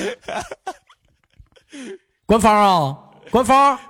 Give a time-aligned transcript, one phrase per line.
[2.26, 2.96] 官方啊，
[3.30, 3.78] 官方。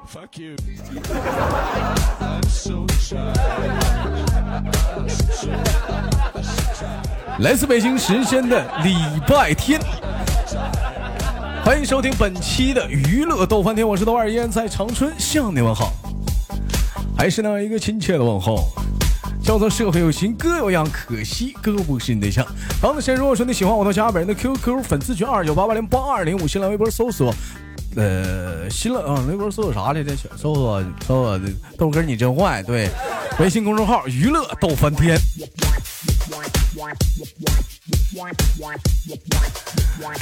[7.41, 8.95] 来自北京时间的礼
[9.27, 9.81] 拜天，
[11.65, 15.93] 欢迎收听本期的娱乐逗翻天，我是豆瓣，依然在长春向你问好，
[17.17, 18.69] 还是那样一个亲切的问候，
[19.43, 22.47] 叫做社会有情哥有样，可惜哥不是你对象。
[22.81, 27.35] 好的，先如果说你喜欢我的，加本人的 QQ 粉丝群二九八八零八二零五，新浪微博搜索。
[27.97, 30.17] 呃，新浪啊，微博搜索啥来着？
[30.37, 31.41] 搜索搜索
[31.77, 32.63] 豆哥你真坏。
[32.63, 32.89] 对，
[33.41, 35.19] 微信公众号娱乐逗翻天。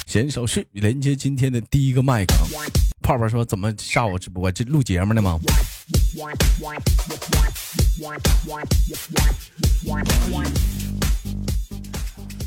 [0.07, 2.35] 闲手续连接今天的第一个麦克。
[3.03, 4.51] 泡泡说怎么下午直播？
[4.51, 5.39] 这录节目呢吗？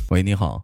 [0.10, 0.64] 喂，你好。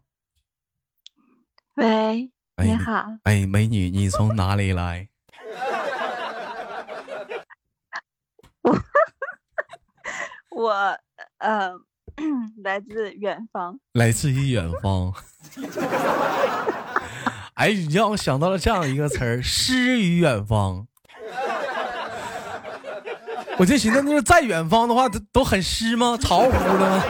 [1.76, 2.32] 喂。
[2.64, 5.09] 你好，哎，美女，你从哪里来？
[8.64, 8.80] 我
[10.56, 10.98] 我
[11.39, 11.73] 呃，
[12.64, 15.14] 来自远方，来自于远方。
[17.56, 20.88] 哎，你让我想到了这样一个词儿，诗与远方。
[23.59, 26.16] 我就寻思，那是在远方的话，都都很湿吗？
[26.17, 27.03] 潮乎的吗？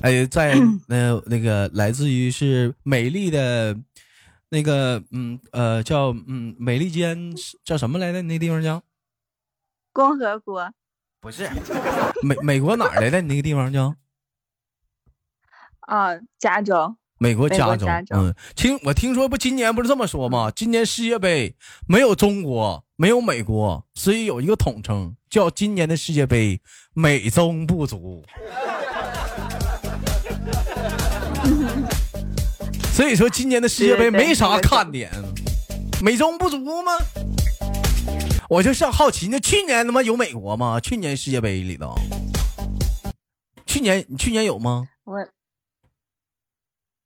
[0.02, 0.54] 哎，在
[0.88, 3.76] 那那个来自于是美丽的，
[4.48, 7.32] 那个嗯呃叫嗯美利坚
[7.64, 8.22] 叫什么来着？
[8.22, 8.82] 那地方叫
[9.92, 10.72] 共和国，
[11.20, 11.48] 不是
[12.24, 13.20] 美美国哪儿来的？
[13.20, 13.94] 你那个地方叫
[15.80, 17.86] 啊加州，美国加州。
[18.10, 20.50] 嗯，听我听说不，今年不是这么说吗？
[20.50, 21.54] 今年世界杯
[21.86, 26.60] 没有中国，没有美国，所以有一个统称叫今年的世界杯
[26.94, 28.24] 美中不足。
[32.94, 35.10] 所以说，今年的世界杯没啥看点，
[36.00, 36.92] 美中不足吗？
[38.48, 40.78] 我就是好奇，那去年他妈有美国吗？
[40.78, 41.96] 去年世界杯里头，
[43.66, 44.86] 去年去年有吗？
[45.02, 45.26] 我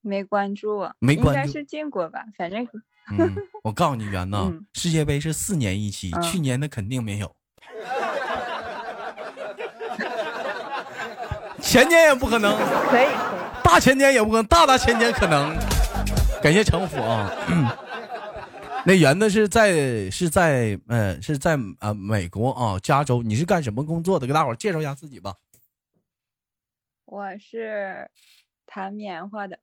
[0.02, 2.22] 没关注，没关注，应该是进过吧？
[2.36, 2.68] 反正，
[3.62, 7.34] 我告诉你，袁呐，世界杯是四年一期，去年的肯定没有，
[11.60, 12.56] 前年也不可能，
[12.90, 13.06] 可以，
[13.62, 15.56] 大前年也不可能，大大前年可能。
[16.42, 17.32] 感谢城府啊！
[18.84, 24.26] 那圆子是在是在嗯是在啊美国啊加州，你是干什么工作的？
[24.28, 25.34] 给大伙介绍一下自己吧。
[27.06, 28.08] 我是
[28.64, 29.58] 弹棉花的，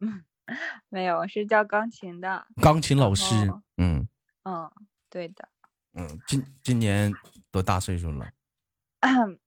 [0.90, 3.34] 没有，我是教钢琴的，钢琴老师。
[3.78, 4.08] 嗯
[4.44, 4.70] 嗯，
[5.10, 5.48] 对的。
[5.94, 7.12] 嗯，今今年
[7.52, 8.28] 多大岁数了？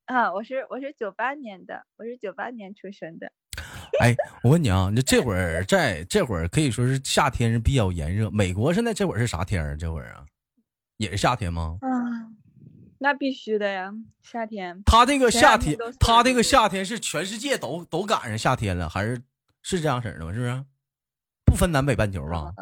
[0.05, 3.31] 啊，我是我是九八年的，我是九八年出生的。
[3.99, 8.29] 哎，我问你啊，你这会儿 在这会儿可以说是夏天是比较炎热。
[8.31, 9.77] 美国现在这会儿是啥天儿？
[9.77, 10.25] 这会儿啊，
[10.97, 11.77] 也是夏天吗？
[11.81, 12.37] 嗯，
[12.99, 13.91] 那必须的呀，
[14.21, 14.81] 夏天。
[14.83, 19.21] 他这个夏天，他这个夏天是全世界都都赶上夏天了，还是
[19.61, 20.33] 是这样式的吗？
[20.33, 20.65] 是不是？
[21.57, 22.53] 不分南北半球吧？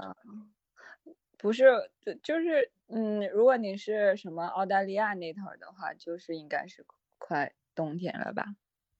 [1.37, 1.65] 不是，
[1.99, 6.85] 就就是嗯，如果你是什么澳大利亚那头的话，就是应该是
[7.17, 8.45] 快冬天了吧？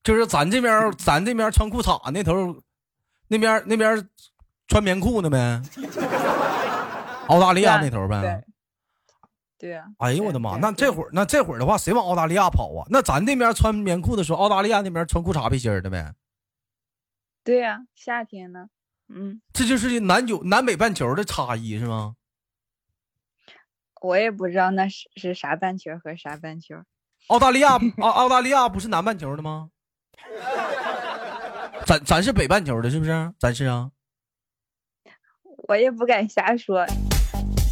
[0.04, 2.62] 就是咱这边，咱这边穿裤衩那头，
[3.28, 4.06] 那边那边
[4.68, 5.62] 穿棉裤呢呗。
[7.28, 8.44] 澳大利亚那头呗。
[9.56, 9.86] 对呀。
[9.96, 10.58] 哎呦我的妈！
[10.58, 12.86] 那这会儿那这会儿的话，谁往澳大利亚跑啊？
[12.90, 16.12] 那咱这边穿棉裤的时候，澳大利亚那边穿裤衩背心的呗。
[17.42, 18.68] 对呀，夏天呢。
[19.08, 19.40] 嗯。
[19.52, 22.14] 这就是南九南北半球的差异是吗？
[24.02, 26.76] 我也不知道那是是啥半球和啥半球。
[27.28, 29.70] 澳大利亚 澳澳大利亚不是南半球的吗？
[31.86, 33.32] 咱咱是北半球的，是不是？
[33.38, 33.90] 咱是啊。
[35.68, 36.86] 我也不敢瞎说，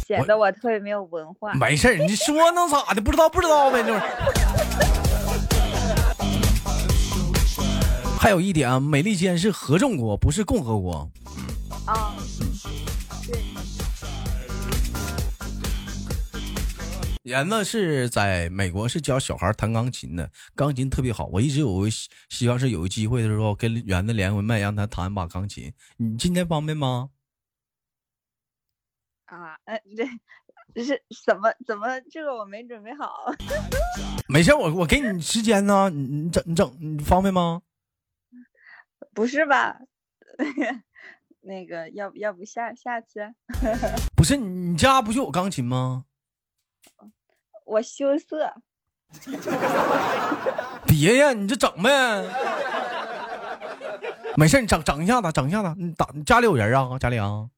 [0.05, 1.53] 显得我特别没有文化。
[1.53, 3.01] 没事你说能咋的？
[3.01, 3.99] 不知道不知道呗，就是。
[8.19, 11.09] 还有一点啊，美利坚是合众国，不是共和国。
[11.85, 12.15] 啊。
[17.23, 21.25] 严子是在美国是教小孩弹钢琴的，钢琴特别好。
[21.25, 21.89] 我一直有个
[22.29, 25.73] 希望是有个机会的时候跟园子连个麦，让他弹把钢琴。
[25.97, 27.09] 你今天方便吗？
[29.25, 30.05] 啊，呃，这
[30.75, 33.33] 这是怎么怎么这个我没准备好。
[34.29, 37.63] 没事，我我给你时间呢，你你整你整你方便吗？
[39.15, 39.79] 不是吧？
[41.45, 43.33] 那个要不要不下下次？
[44.17, 46.05] 不是你家不就有钢琴吗？
[47.65, 48.53] 我羞涩，
[50.85, 51.89] 别呀，你就整呗。
[54.37, 55.73] 没事，你整整一下子，整一下子。
[55.79, 56.97] 你打你家里有人啊？
[56.99, 57.49] 家里啊？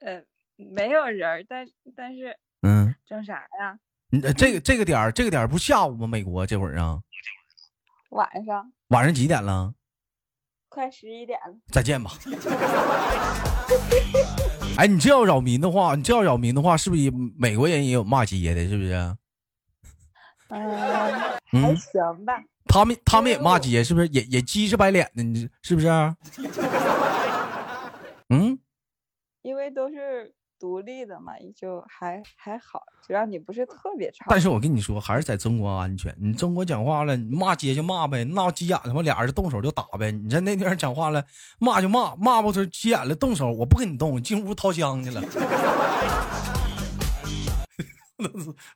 [0.00, 0.22] 呃，
[0.56, 1.66] 没有人，但
[1.96, 3.78] 但是嗯，整啥呀？
[4.10, 6.06] 你呃这个这个点儿，这个点儿不下午吗？
[6.06, 7.00] 美国这会儿啊，
[8.10, 9.74] 晚上晚上几点了？
[10.68, 11.54] 快十一点了。
[11.70, 12.12] 再见吧。
[14.76, 18.68] 哎，你这要扰民的话，你这要扰民的话，是不是也美国人也有骂街的？
[18.68, 18.92] 是不是？
[20.50, 22.42] 嗯，还嗯，行吧。
[22.66, 24.06] 他们他们也骂街，是不是？
[24.08, 25.88] 也也鸡是白脸的，你是不是？
[28.30, 28.58] 嗯，
[29.42, 34.24] 因为都是独立的嘛，也就还还好，只要你不是特别吵。
[34.28, 36.14] 但是我跟你说，还是在中国安全。
[36.20, 40.10] 你中国讲话了，你骂街就骂呗，闹急眼了嘛，俩人动手就打呗。
[40.10, 41.24] 你在那边讲话了，
[41.58, 45.22] 骂就骂，骂不出急眼了动手，我不跟你动，我进屋掏枪去了，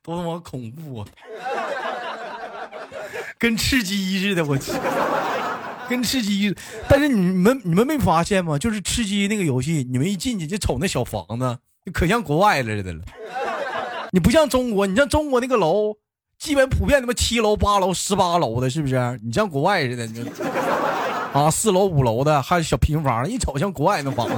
[0.03, 1.09] 多他妈恐怖啊！
[3.39, 4.71] 跟吃鸡似的，我去，
[5.89, 6.55] 跟吃鸡。
[6.89, 8.57] 但是你们你们没发现吗？
[8.57, 13.01] 就是吃鸡那个游戏，你们一进去就瞅那小房子，就可像国外似的了。
[14.13, 15.95] 你不像中国，你像中国那个楼，
[16.39, 19.19] 基本普遍他妈七楼、八楼、十八楼的，是不是？
[19.25, 20.31] 你像国外似的，你
[21.33, 24.35] 啊四楼、五楼的，还有小平房，一瞅像国外那房子。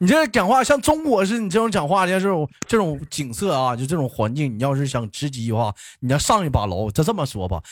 [0.00, 7.62] 你这讲话像中国似的，你这种讲话像这种这种景色啊，就这种环境，你要是想吃鸡的话，你要上一把楼，就这么说吧，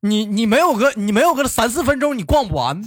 [0.00, 2.82] 你你没有个你没有个三四分钟你逛不完，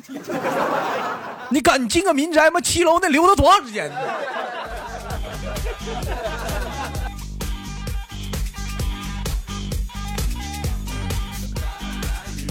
[1.52, 2.62] 你敢进个民宅吗？
[2.62, 3.92] 七楼那留了多长时间？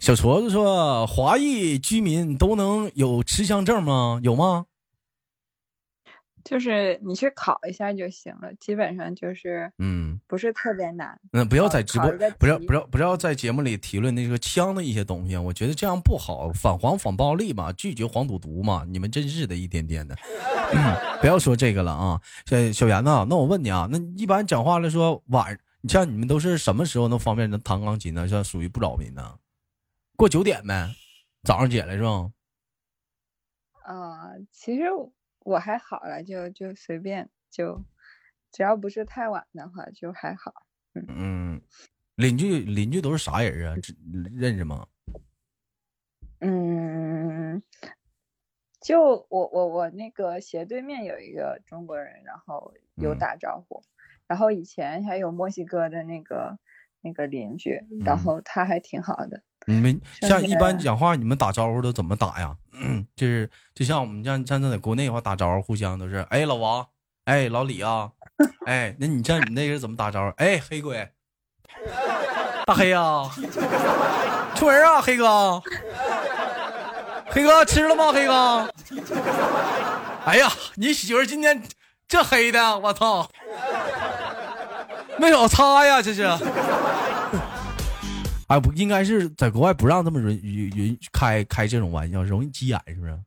[0.00, 4.18] 小矬子说：“华裔居民都能有持枪证吗？
[4.22, 4.64] 有吗？
[6.48, 11.20] 就是你去考一下就行了，基本上就是嗯不是特别难。
[11.32, 20.16] 嗯，不要在直播不要不要不要在节目里提论那个枪的一些东西，我觉得这样不好，反黄反暴力嘛，拒绝黄赌毒嘛，你们真是的，一点点的，
[21.20, 22.18] 不要说这个了啊。
[22.46, 28.26] 小小严子，那我问你啊，那一般讲话来说晚，你像你们都是什么时候能方便能弹钢琴呢？
[28.26, 29.34] 像属于不扰民呢？
[30.16, 30.88] 过九点呗，
[31.42, 32.30] 早上起来是吧？
[33.84, 34.84] 啊、其实
[35.48, 37.82] 我还好了，就就随便就，
[38.52, 40.52] 只要不是太晚的话就还好。
[41.08, 41.62] 嗯，
[42.16, 43.76] 邻居邻居都是啥人啊？
[43.80, 43.96] 知
[44.36, 44.86] 认识吗？
[46.40, 47.62] 嗯，
[48.82, 53.82] 就我我我那个斜对面有一个中国人，然后有嗯打招呼，
[54.26, 56.58] 然后以前还有墨西哥的那个
[57.00, 59.42] 那个邻居，然嗯后他还挺好的。
[59.66, 62.56] 你们像一般讲话，你们打招呼都怎么打呀？
[63.16, 66.86] 就是就像我们像像在国内的话，打招呼互相都是哎老王，
[67.24, 68.10] 哎老李啊，
[68.66, 70.34] 哎那你像你那个怎么打招呼？
[70.36, 71.08] 哎黑鬼，
[72.66, 73.30] 大黑啊、
[74.54, 75.62] 出门啊黑哥，
[77.30, 78.72] 黑哥吃了吗黑哥？
[80.24, 81.62] 哎呀，你媳妇今天
[82.06, 83.30] 这黑的，我操，
[85.18, 86.28] 没少擦呀，这是。
[88.48, 93.18] 哎，不应该是在国外不让这么允允允开开这种玩笑，容易急眼，是不是？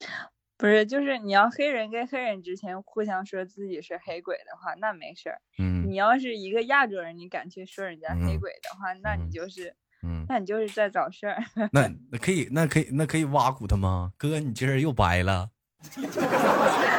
[0.56, 5.40] 不是，就是你要黑人跟黑人之前互相说自己是黑鬼的话，那没事儿。
[5.58, 9.74] 嗯你要是一个亚洲人，你敢去说人家黑嗯鬼的话，那嗯你就是，
[10.04, 11.42] 嗯，那你就是在找事儿。
[11.72, 14.12] 那那可以，那可以，那可以挖苦他吗？
[14.16, 15.50] 哥，你今儿又掰了。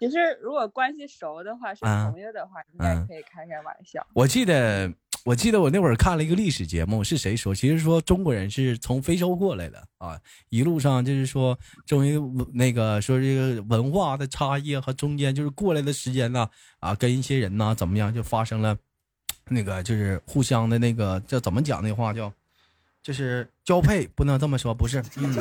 [0.00, 4.04] 其实如果关系熟的话，是嗯朋友的话，应该嗯可以开开玩笑。
[4.14, 4.90] 我记得，
[5.26, 7.54] 我记得我那会儿看了一个历史节目，是谁说？
[7.54, 12.18] 其实说中国人是从非洲过来的啊，一路上就是说，终于
[12.54, 18.74] 那个说这个文化的差异和中间就是过来的时间呢，啊，跟一些人呢怎么样就发生了
[19.50, 22.32] 那个就是互相的那个叫怎么讲那话叫，
[23.02, 25.34] 就是交配，不能这么说，不是，嗯，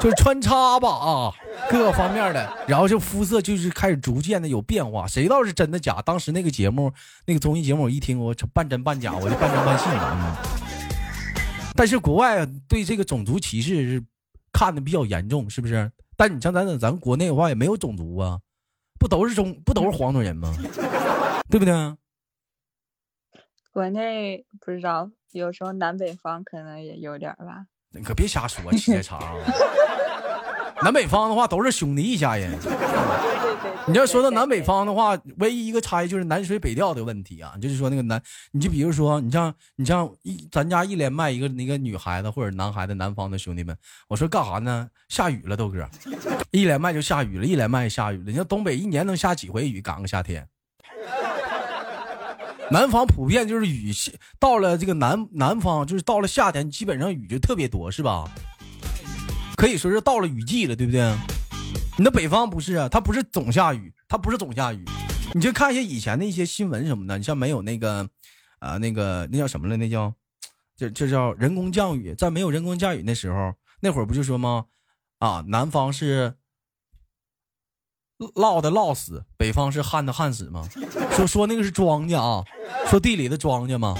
[0.00, 1.32] 就是穿插吧啊，
[1.70, 6.00] 各个方面的，然后这肤色就是开始逐渐的有变化，谁知道是真的假？
[6.02, 6.92] 当时那个节目，
[7.26, 10.16] 那个综艺节目，我一听我半真半假，我就半真半信了。
[10.18, 10.36] 嗯、
[11.76, 14.02] 但是国外对这个种族歧视是
[14.52, 15.90] 看的比较严重，是不是？
[16.16, 18.38] 但你像咱咱国内的话也没有种族啊，
[18.98, 20.52] 不都是中 不都是黄种人吗？
[21.50, 21.74] 对不对？
[23.72, 27.66] 国内不知道，有时候南北方可能也有点吧。
[27.90, 29.20] 你可别瞎说，时间长。
[30.82, 32.56] 南北方的话都是兄弟一家人。
[33.86, 38.20] 你要说到南北，方的话，唯一一个差异就是南水北调的问题啊，就是说那个南，
[38.52, 43.74] 你就比如说，你像你像一咱家一连麦一个那个女孩子或者男孩子，南方的兄弟们，
[44.06, 44.88] 我说干啥呢？
[45.08, 45.88] 下雨了，豆哥，
[46.50, 48.24] 一连麦就下雨了，一连麦下雨了。
[48.26, 49.80] 你像东北一年能下几回雨？
[49.80, 50.46] 赶个夏天。
[52.70, 53.90] 南方普遍就是雨，
[54.38, 58.30] 到了这个南南方，就是到了夏天，基本上雨就特别多，是吧？
[59.58, 61.12] 可以说是到了雨季了，对不对？
[61.98, 64.84] 你的北方不是啊，它不是总下雨，它不是总下雨。
[65.34, 68.08] 你就看一些以前的一些新闻什么的，你像没有那个，
[68.60, 69.76] 啊，那个那叫什么了？
[69.76, 70.14] 那叫，
[70.76, 72.14] 这这叫人工降雨。
[72.14, 74.66] 在没有人工降雨那时候，那会儿不就说吗？
[75.18, 76.34] 啊，南方是
[78.36, 80.68] 涝的涝死，北方是旱的旱死吗？
[81.10, 82.44] 说说那个是庄稼啊，
[82.86, 83.98] 说地里的庄稼吗？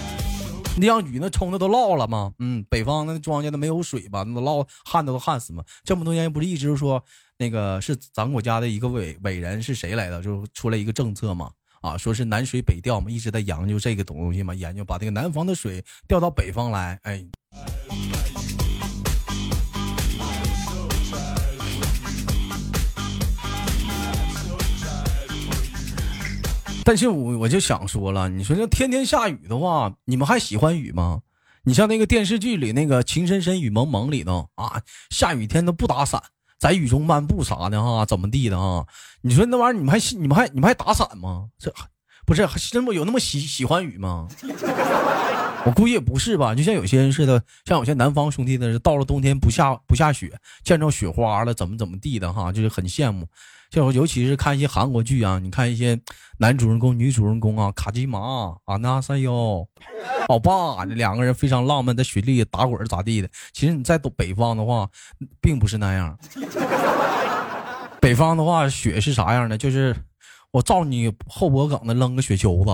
[0.79, 2.33] 那让雨那冲的都涝了吗？
[2.39, 4.23] 嗯，北方那庄稼都没有水吧？
[4.23, 5.63] 那都涝旱的都旱死吗？
[5.85, 7.03] 这么多年不是一直说
[7.37, 10.23] 那个是咱国家的一个伟伟人是谁来的？
[10.23, 17.25] 就出来一个政策吗，啊，说是南水北调嘛，一直在研究这个东西嘛，研究把这个南方的水调到北方来，哎。
[26.89, 31.21] 但是我我就想说了，你说这天天下雨的话，你们还喜欢雨吗？
[31.65, 34.81] 你像那个电视剧里那个《情深深雨蒙蒙》里头啊，
[35.11, 36.23] 下雨天都不打伞，
[36.59, 38.87] 在雨中漫步啥的哈，怎么地的啊？
[39.21, 41.49] 你说那玩意儿，你们还你们还你们还打伞吗？
[41.59, 41.71] 这
[42.25, 44.27] 不是真不有那么喜喜欢雨吗？
[45.69, 50.33] 我估计也不是吧，就像有些人似的，像有些南方兄弟的，到了冬天不下不下雪，
[50.65, 53.29] 见着雪花了，怎么怎么地的哈，就是很羡慕。
[53.71, 56.01] 像尤其是看一些韩国剧啊，你看一些
[56.39, 59.69] 男主人公、女主人公啊，卡基玛、阿纳塞哟，
[60.31, 63.29] 老爸，这两个人非常浪漫，在雪里打滚咋地的？
[63.53, 64.89] 其实你在北方的话，
[65.39, 66.19] 并不是那样。
[68.01, 69.59] 北方的话，雪是啥样的？
[69.59, 69.95] 就是
[70.51, 72.71] 我照你后脖梗子扔个雪球子，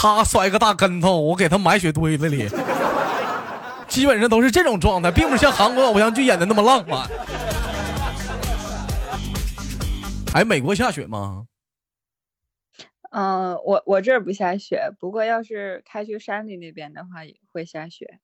[0.00, 2.48] 他摔个大跟头，我给他埋雪堆子里。
[3.88, 7.08] 基本上都是这种状态，并不像韩国偶像剧演的那么浪漫。
[10.34, 11.46] 哎，美国下雪吗？
[13.10, 18.20] 嗯，我我这儿不下雪，不过要是开去山里那边的话，也会下雪。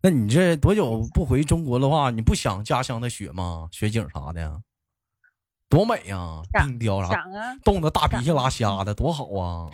[0.00, 3.68] 那你这多久不回中国的话，你不想家乡的雪吗？
[3.70, 4.60] 雪景啥的，
[5.68, 6.42] 多美呀！
[6.52, 9.70] 冰雕啥，想啊，冻得大鼻涕拉瞎的，多好啊！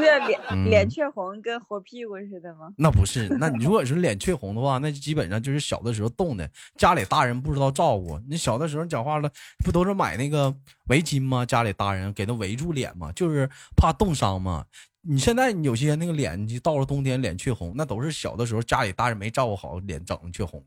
[0.00, 2.72] 脸脸雀红，跟猴屁股似的吗？
[2.76, 8.20] 那不是，那你如果是脸雀红的话，那基本上就是小的时候冻的，家里大人不知道照顾。
[8.28, 9.30] 你小的时候讲话了，
[9.64, 10.54] 不都是买那个
[10.88, 11.44] 围巾吗？
[11.44, 13.12] 家里大人给他围住脸吗？
[13.12, 14.64] 就是怕冻伤吗？
[15.02, 20.62] 你现在有些那个脸，你到了冬天脸雀红，那都是小的时候家里大人没照顾好，脸整的雀红。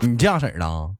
[0.00, 0.94] 你这样式的啊？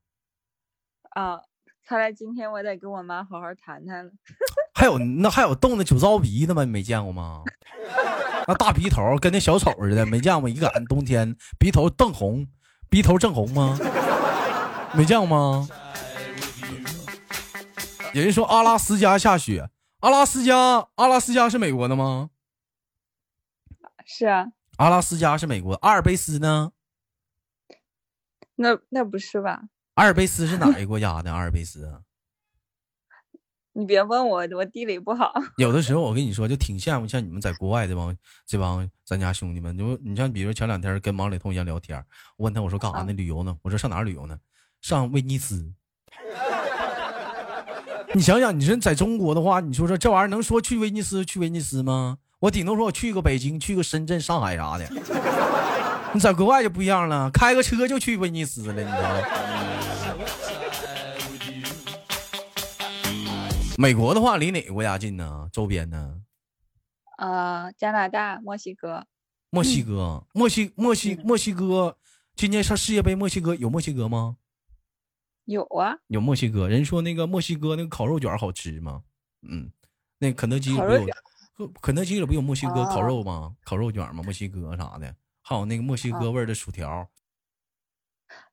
[1.10, 1.40] 啊。
[1.86, 4.10] 看来今天我得跟我妈好好谈谈了。
[4.74, 6.64] 还有那还有冻的酒糟鼻的吗？
[6.64, 7.42] 你没见过吗？
[8.46, 10.48] 那大鼻头跟那小丑似的，没见过。
[10.50, 12.46] 一赶冬天鼻头瞪红，
[12.90, 13.78] 鼻头正红吗？
[14.92, 15.68] 没见过吗？
[18.12, 22.30] 有人说阿拉斯加下雪，阿拉斯加阿拉斯加是美国的吗？
[24.04, 24.48] 是啊。
[24.76, 26.72] 阿拉斯加是美国，阿尔卑斯呢？
[28.56, 29.62] 那那不是吧？
[29.94, 31.32] 阿尔卑斯是哪一个国家的？
[31.32, 32.02] 阿尔卑斯，
[33.76, 35.32] 你别问我，我地理不好。
[35.56, 38.16] 有的时候我跟你说，就挺羡慕像你们在国外这帮
[38.46, 39.76] 这帮咱家兄弟们。
[39.76, 41.98] 就你像，比如前两天跟王磊同学聊天，
[42.36, 43.12] 我问他，我说干啥呢？
[43.12, 43.56] 旅游呢？
[43.62, 44.38] 我说上哪旅游呢？
[44.80, 45.72] 上威尼斯。
[48.14, 52.18] 你想想，你说在中国的话，你说说这玩意儿能说去威尼斯去威尼斯吗？
[52.38, 54.88] 我顶多说我去个北京，去个深圳、上海啥的。
[56.14, 59.18] 你在国外就不一样了，开个车就去威尼斯了，你知道吗？
[63.76, 65.48] 美国的话，离哪个国家近呢？
[65.52, 66.22] 周边呢？
[67.18, 69.04] 呃，加拿大、墨西哥。
[69.50, 71.98] 墨西哥，墨西墨西墨西哥，
[72.36, 74.36] 今年上世界杯，墨西哥有墨西哥吗？
[75.44, 79.02] 有啊，有墨西哥人说那个墨西哥那个烤肉卷好吃吗？
[79.42, 79.70] 嗯，
[80.18, 80.84] 那肯德基里不
[81.64, 83.56] 有，肯德基里不有墨西哥烤肉吗？
[83.64, 84.22] 烤肉卷吗？
[84.22, 87.08] 墨西哥啥的，还有那个墨西哥味的薯条。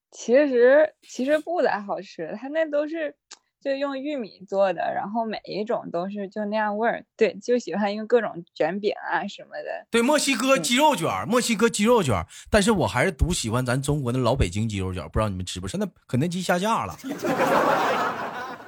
[0.10, 3.16] 其实其实不咋好吃，他那都是。
[3.64, 7.06] 就用玉米做的，然后每一种都是就那样味儿。
[7.16, 9.86] 对，就喜欢用各种卷饼啊什么的。
[9.92, 12.26] 对，墨西哥鸡肉卷，墨西哥鸡肉卷。
[12.50, 15.68] 但是我还是独喜欢咱中国的老北京鸡肉卷，不知道你们吃不？
[15.68, 16.98] 现在肯德基下架了。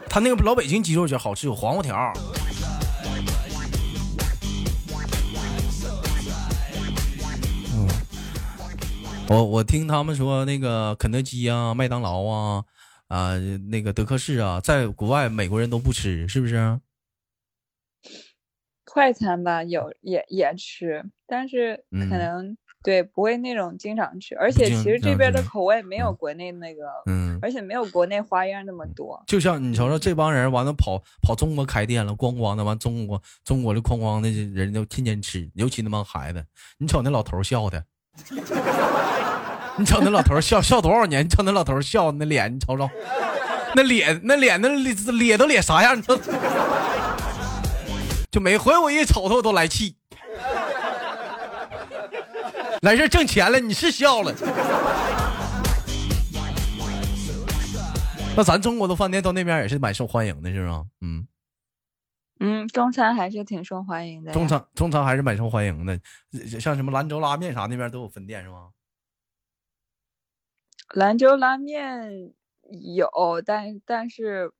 [0.07, 2.13] 他那个老北京鸡肉卷好吃，有黄瓜条。
[7.75, 7.87] 嗯，
[9.27, 12.65] 我我听他们说，那个肯德基啊，麦当劳啊。
[13.13, 13.37] 啊，
[13.69, 16.79] 那个德克士啊，在国外美国人都不吃，是不是？
[18.85, 29.23] 快餐吧，有也也吃，但是可能对，不会那种经常吃，而且其实这边的口味没有国内那个，嗯，而且没有国内花样那么多。
[29.27, 36.43] 就像你瞅瞅这帮人，完了跑跑中国开店了，咣咣的完中国中国的哐哐的人都天天吃，尤其那帮孩子，
[36.79, 37.85] 你瞅那老头笑的，
[39.77, 41.25] 你瞅那老头笑笑多少年？
[41.25, 42.89] 你瞅那老头笑那脸，你瞅瞅，
[43.75, 46.01] 那脸那脸那咧咧都咧啥样？
[48.31, 49.95] 就每回我一瞅他，我都来气。
[52.81, 54.33] 来这挣钱了，你是笑了。
[58.35, 60.85] 那咱中国的饭店到那边也是蛮受欢迎的，是吗？
[61.01, 61.27] 嗯
[62.39, 64.33] 嗯，中餐还是挺受欢迎的。
[64.33, 65.99] 中餐中餐还是蛮受欢迎的，
[66.59, 68.69] 像什么兰州拉面啥那边都有分店是吗？
[70.93, 72.33] 兰州拉面
[72.95, 73.09] 有，
[73.45, 74.51] 但但是。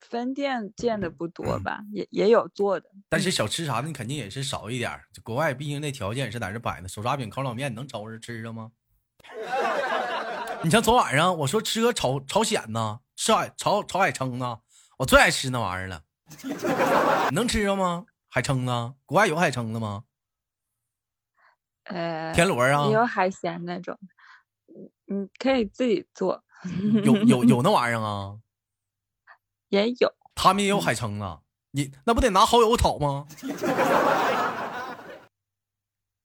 [0.00, 4.88] 分店建的不多吧，也也有做的，但是小吃啥的你肯定也是少一点。
[5.24, 8.70] 国外毕竟那条件也是在这摆呢，手抓饼、烤冷面能找着吃着吗？
[10.62, 14.60] 你像昨晚上我说吃个朝朝鲜呢，吃海炒炒海蛏呢，
[14.98, 16.04] 我最爱吃那玩意儿了，
[17.34, 18.06] 能吃着吗？
[18.28, 18.94] 海蛏子？
[19.04, 20.04] 国外有海蛏子吗？
[21.86, 23.98] 呃，田螺啊，有海鲜那种，
[25.08, 26.42] 你可以自己做。
[27.04, 28.38] 有有有那玩意儿啊？
[29.70, 31.40] 也有，他们也有海蛏啊！
[31.72, 33.26] 你那不得拿蚝油炒吗？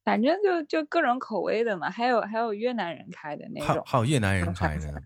[0.04, 5.02] 反正就就各种口味的嘛，还有还有越南人开的那种，还有越南人开的。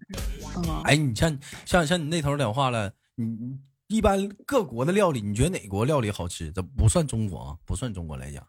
[0.86, 6.51] 哎，你像像像你那头讲话了，你一般各国的料理，你觉得哪国料理好吃？
[6.51, 8.48] 这不算中国啊，不算中国来讲，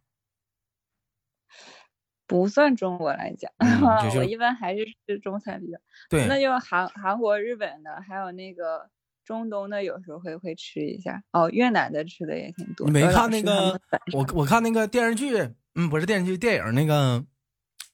[2.29, 3.51] 不算中国来讲，
[4.17, 5.79] 我一般还是吃中餐比较。
[6.09, 8.89] 对，那就韩韩国、日本的，还有那个。
[9.25, 12.87] 中东的有时候会会吃一下哦，越南的吃的也挺多。
[12.87, 13.79] 你没看那个？
[14.15, 15.37] 我 我看那个电视剧，
[15.75, 17.23] 嗯，不是电视剧，电影那个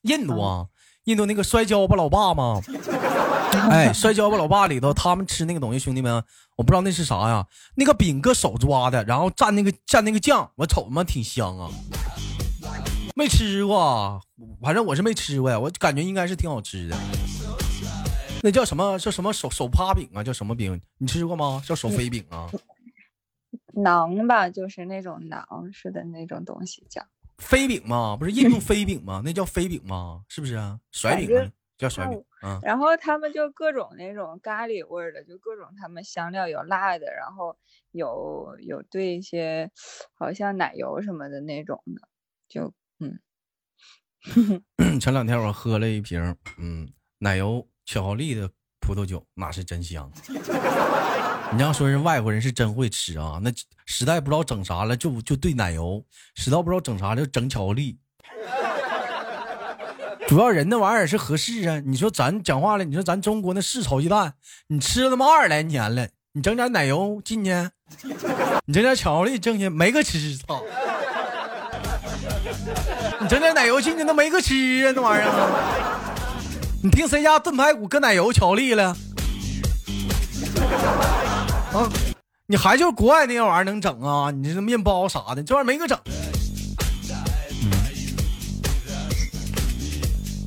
[0.02, 0.68] 印度啊，
[1.06, 2.60] 印度那个摔跤吧老爸吗？
[3.68, 6.22] 哎，摔跤吧老爸里头，他们吃那个东西，兄弟们，
[6.54, 7.44] 我不知道那是啥呀？
[7.74, 11.68] 那个饼搁手抓的，然后蘸那个蘸那个酱，我瞅嘛挺香啊。
[13.16, 14.20] 没吃过，
[14.60, 16.96] 反正我是没吃过呀，我感觉应该是挺好吃的。
[18.42, 18.98] 那叫什么？
[18.98, 20.22] 叫什么手手趴饼啊？
[20.22, 20.80] 叫什么饼？
[20.98, 21.62] 你吃过吗？
[21.64, 22.50] 叫手飞饼啊？
[23.72, 27.06] 馕吧，就是那种馕似的那种东西，叫
[27.38, 28.16] 飞饼吗？
[28.18, 29.22] 不是印度飞饼吗？
[29.24, 30.24] 那叫飞饼吗？
[30.28, 30.80] 是不是啊？
[30.90, 32.22] 甩饼叫甩饼。
[32.42, 32.58] 嗯。
[32.62, 37.56] 然后他们就各种那种咖喱味的，就各种他们香料有辣的，然后
[37.92, 39.70] 有有兑一些
[40.14, 42.08] 好像奶油什么的那种的，
[42.48, 42.72] 就嗯。
[45.00, 47.66] 前两天我喝了一瓶，嗯，奶油。
[47.86, 48.48] 巧克力的
[48.80, 50.10] 葡萄酒那是真香，
[51.52, 53.52] 你要说人外国人是真会吃啊，那
[53.84, 56.02] 实在不知道整啥了，就就兑奶油，
[56.34, 57.98] 实在不知道整啥就整巧克力。
[60.26, 64.32] 主要人那玩意儿是合适啊，你说咱讲话了，你说咱中国那是炒鸡蛋，
[64.68, 67.50] 你吃了他妈二十来年了，你整点奶油进去，
[68.64, 70.62] 你整点巧克力进去没个吃，操！
[73.24, 74.54] 你整点奶油进去那没个吃
[74.86, 75.30] 啊，那玩意儿。
[76.82, 78.94] 你听谁家炖排骨搁奶油巧克力了？
[81.72, 81.88] 啊，
[82.46, 84.30] 你还就是国外那些玩意儿能整啊？
[84.30, 85.98] 你这面包啥的，这玩意儿没个整。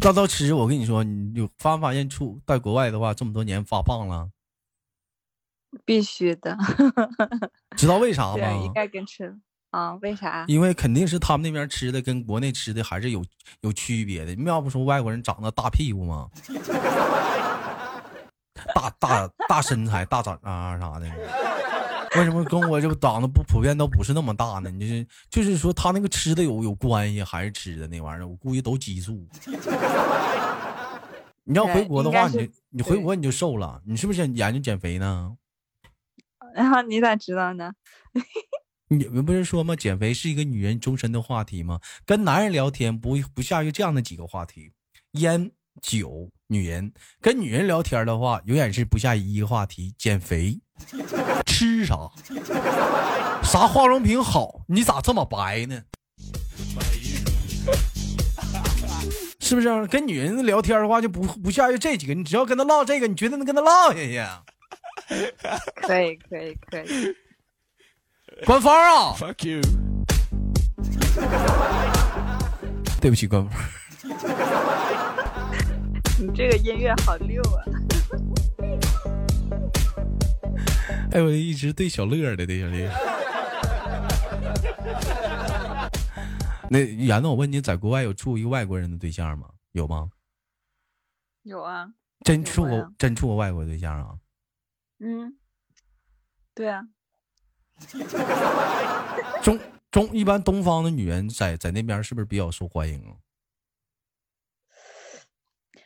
[0.04, 4.30] 唠叨吃，我跟你说，你有发没发现出在国外的话，这么多年发胖了？
[5.84, 6.56] 必须的。
[7.76, 8.52] 知道为啥吗？
[8.64, 9.36] 应该跟吃。
[9.72, 10.46] 啊，为啥？
[10.48, 13.24] 因为肯定是他们那边吃的跟国内吃的还是有
[13.62, 14.34] 有区别的。
[14.44, 16.30] 要不说外国人长得大屁股吗？
[18.74, 21.06] 大大大身材、大长啊啥的，
[22.16, 24.72] 为什么跟我这长得不普遍都不是那么大呢？
[24.72, 28.28] 你就是就是说他那个吃的有有关系，还是吃的那玩意儿？
[28.28, 29.28] 我估计都激素。
[31.44, 33.82] 你要回国的话，你你回国你就瘦了。
[33.86, 35.38] 你是不是研究减肥呢？
[36.54, 37.72] 然后你咋知道呢？
[38.90, 39.76] 你们不是说吗？
[39.76, 41.82] 减肥是一个女人终身的话题吗？
[42.06, 44.72] 跟男人聊天不不下于这样的几个话题：
[45.14, 46.94] 烟、酒、女人。
[47.20, 50.58] 跟女人聊天的话，永远是不下于一个话题：减肥、
[51.46, 52.10] 吃啥、
[53.44, 54.62] 啥化妆品好？
[54.68, 55.84] 你咋这么白呢？
[59.42, 59.88] 是不是？
[59.88, 62.14] 跟女人聊天的话，就不不下于这几个。
[62.14, 64.22] 你只要跟她唠这个，你绝对能跟她唠下去？
[65.76, 67.16] 可以，可以，可以。
[68.46, 69.62] 官方啊！Fuck you！！
[73.02, 73.60] 对不起，官方。
[76.20, 77.64] 你这个音乐好溜啊！
[81.12, 82.92] 哎，我一直对小乐的，对小乐。
[86.70, 89.48] 那圆子，我问你，在国外有处一个外国人的对象吗？
[89.72, 90.10] 有吗？
[91.44, 91.90] 有啊。
[92.24, 94.16] 真处过真处过外国对象啊？
[95.00, 95.38] 嗯，
[96.54, 96.84] 对啊。
[99.44, 99.60] 中
[99.92, 103.16] 中一般东方的女人在在那边是不是比较受欢迎啊？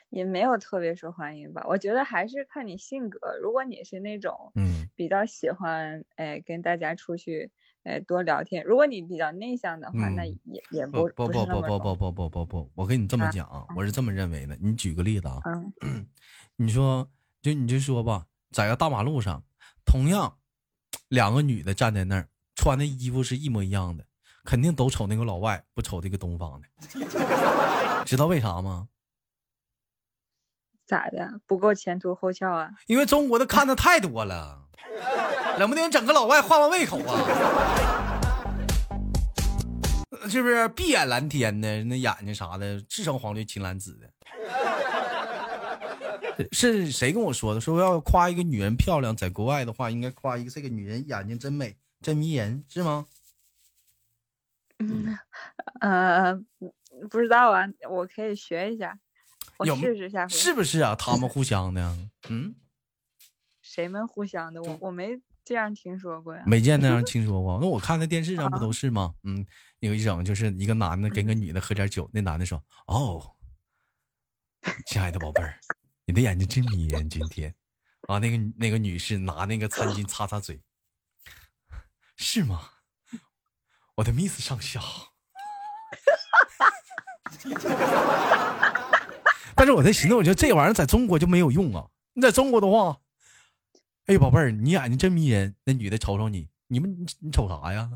[0.09, 3.19] 也没有特别受欢迎吧，我觉得还是看你性格。
[3.41, 7.49] 如果你是那种嗯比较喜欢哎跟大家出去
[7.83, 14.57] 哎多聊天，如果你比较内向的话，那也也不不不不不不不不不不，我跟你这么讲啊，我是这么认为的。
[14.61, 15.39] 你举个例子啊，
[16.57, 17.09] 你说
[17.41, 19.41] 就你就说吧，在个大马路上，
[19.85, 20.37] 同样
[21.11, 24.05] 两个女的站在那儿，穿的衣服是一模一样的，
[24.45, 26.67] 肯定都瞅那个老外，不瞅这个东方的，
[28.07, 28.87] 知道为啥吗？
[30.87, 31.41] 咋的？
[31.45, 32.69] 不够前凸后翘啊？
[32.87, 34.67] 因为中国的看的太多了，
[35.59, 37.19] 冷不丁整个老外换换胃口啊？
[40.29, 40.65] 是不是？
[40.69, 44.09] 碧眼蓝天的那眼睛啥的，赤橙黄绿青蓝紫的。
[46.51, 47.61] 是谁跟我说的？
[47.61, 53.05] 说要夸一个女人漂亮，在国外的话，应该夸一个这个女人眼睛真美，真迷人，是吗？
[54.79, 55.17] 嗯，
[55.79, 56.35] 呃，
[57.09, 58.97] 不知道啊，我可以学一下。
[59.57, 60.95] 我试试下回是不是啊？
[60.95, 61.97] 他们互相的，
[62.29, 62.55] 嗯，
[63.61, 64.61] 谁们互相的？
[64.63, 67.59] 我我没这样听说过呀，没见那样 听说过。
[67.61, 69.13] 那我看那电视上不都是吗？
[69.23, 69.45] 嗯，
[69.81, 73.35] 有一种就是一个男的跟个女的喝点酒，那男的说：“哦，
[74.87, 75.59] 亲爱的宝贝儿，
[76.11, 77.55] 你的眼睛真迷人，今天。”
[78.09, 80.59] 啊，那个那个女士拿那个餐巾擦擦嘴，
[82.17, 82.69] 是吗？
[83.95, 84.81] 我的 miss 上校。
[89.55, 91.87] 但是我在寻思，我觉得这玩意儿在中国就没有用啊！
[92.11, 92.97] 你在中国的话，
[94.07, 95.55] 哎，宝贝儿，你眼睛真迷人。
[95.63, 97.89] 那女的瞅瞅你，你们你你瞅啥呀？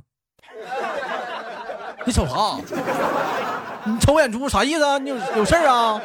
[2.05, 2.61] 你瞅啥？
[3.83, 4.97] 你瞅我眼珠啥意思啊？
[4.99, 5.99] 你有有事儿啊？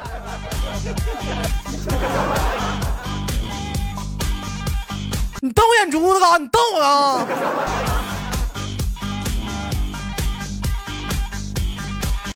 [5.42, 6.42] 你瞪我眼珠子干？
[6.42, 7.26] 你瞪我啊？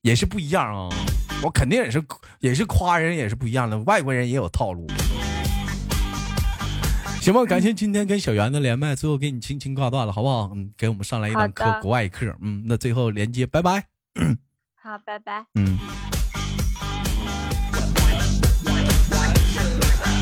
[0.02, 0.88] 也是不一样啊。
[1.42, 2.02] 我肯定也是，
[2.40, 3.78] 也是夸人，也是不一样的。
[3.80, 4.86] 外国人也有套路，
[7.20, 7.44] 行吧？
[7.44, 10.50] 感谢今天跟小圆的连麦，最后给你轻轻挂断了，好不好？
[10.54, 12.34] 嗯，给我们上来一堂课，国外课。
[12.40, 13.84] 嗯，那最后连接，拜拜。
[14.80, 15.44] 好，拜拜。
[15.54, 15.76] 嗯。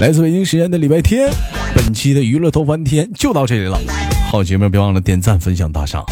[0.01, 1.31] 来自北京时间的礼拜天，
[1.77, 3.79] 本期的娱乐头翻天就到这里了。
[4.31, 6.05] 好节目，别忘了点赞、分享、打赏。